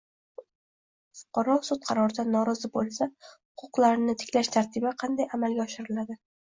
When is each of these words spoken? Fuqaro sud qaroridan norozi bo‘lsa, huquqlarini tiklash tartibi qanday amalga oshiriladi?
Fuqaro 1.19 1.57
sud 1.67 1.85
qaroridan 1.91 2.33
norozi 2.37 2.73
bo‘lsa, 2.79 3.11
huquqlarini 3.37 4.19
tiklash 4.25 4.53
tartibi 4.61 4.99
qanday 5.07 5.33
amalga 5.39 5.71
oshiriladi? 5.71 6.25